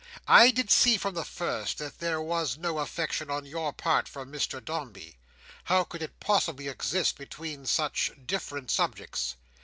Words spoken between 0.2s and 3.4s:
I did see from the first, that there was no affection